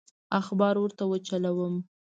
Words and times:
اخبار 0.39 0.75
ورته 0.79 1.03
وچلوم. 1.11 1.75